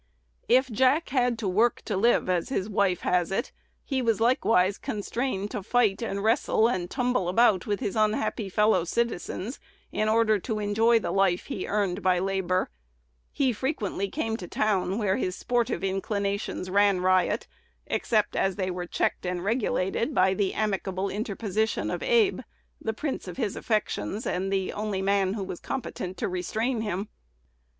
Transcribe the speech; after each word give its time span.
If 0.49 0.71
Jack 0.71 1.09
had 1.09 1.37
"to 1.37 1.47
work 1.47 1.83
to 1.85 1.95
live," 1.95 2.27
as 2.27 2.49
his 2.49 2.67
wife 2.67 3.01
has 3.01 3.31
it, 3.31 3.51
he 3.85 4.01
was 4.01 4.19
likewise 4.19 4.79
constrained 4.79 5.51
to 5.51 5.61
fight 5.61 6.01
and 6.01 6.23
wrestle 6.23 6.67
and 6.67 6.89
tumble 6.89 7.29
about 7.29 7.67
with 7.67 7.81
his 7.81 7.95
unhappy 7.95 8.49
fellow 8.49 8.83
citizens, 8.83 9.59
in 9.91 10.09
order 10.09 10.39
to 10.39 10.57
enjoy 10.57 10.97
the 10.97 11.11
life 11.11 11.45
he 11.45 11.67
earned 11.67 12.01
by 12.01 12.17
labor. 12.17 12.71
He 13.31 13.53
frequently 13.53 14.09
came 14.09 14.37
"to 14.37 14.47
town," 14.47 14.97
where 14.97 15.17
his 15.17 15.35
sportive 15.35 15.83
inclinations 15.83 16.71
ran 16.71 17.01
riot, 17.01 17.45
except 17.85 18.35
as 18.35 18.55
they 18.55 18.71
were 18.71 18.87
checked 18.87 19.23
and 19.27 19.43
regulated 19.45 20.15
by 20.15 20.33
the 20.33 20.55
amicable 20.55 21.09
interposition 21.11 21.91
of 21.91 22.01
Abe, 22.01 22.39
the 22.81 22.93
prince 22.93 23.27
of 23.27 23.37
his 23.37 23.55
affections, 23.55 24.25
and 24.25 24.51
the 24.51 24.73
only 24.73 25.03
man 25.03 25.33
who 25.35 25.43
was 25.43 25.59
competent 25.59 26.17
to 26.17 26.27
restrain 26.27 26.81
him. 26.81 27.07